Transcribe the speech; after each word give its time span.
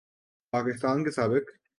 پاکستان 0.53 1.03
کے 1.03 1.11
سابق 1.11 1.51